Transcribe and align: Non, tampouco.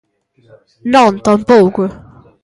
Non, 0.93 1.09
tampouco. 1.27 1.83